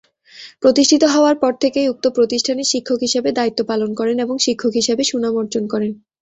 [0.63, 5.33] প্রতিষ্ঠিত হওয়ার পর থেকেই উক্ত প্রতিষ্ঠানের শিক্ষক হিসেবে দায়িত্ব পালন করেন এবং শিক্ষক হিসেবে সুনাম
[5.37, 5.91] অর্জন করেন।